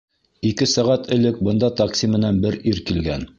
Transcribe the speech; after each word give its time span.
Ике 0.51 0.67
сәғәт 0.71 1.05
элек 1.17 1.37
бында 1.49 1.69
такси 1.83 2.11
менән 2.15 2.41
бер 2.47 2.59
ир 2.73 2.81
килгән! 2.89 3.29